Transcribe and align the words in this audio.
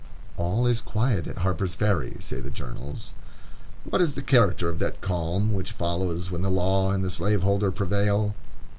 "All 0.35 0.65
is 0.65 0.81
quiet 0.81 1.27
at 1.27 1.37
Harper's 1.45 1.75
Ferry," 1.75 2.17
say 2.19 2.39
the 2.39 2.49
journals. 2.49 3.13
What 3.83 4.01
is 4.01 4.15
the 4.15 4.23
character 4.23 4.67
of 4.67 4.79
that 4.79 4.99
calm 4.99 5.53
which 5.53 5.73
follows 5.73 6.31
when 6.31 6.41
the 6.41 6.49
law 6.49 6.91
and 6.91 7.03
the 7.03 7.11
slaveholder 7.11 7.69
prevail? 7.69 8.33